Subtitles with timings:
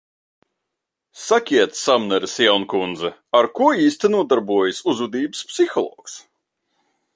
[1.23, 6.21] Sakiet, Samneres jaunkundze, ar ko īsti nodarbojas uzvedības psihologs?